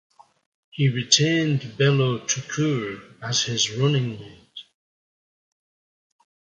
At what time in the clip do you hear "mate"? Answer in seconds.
4.19-4.63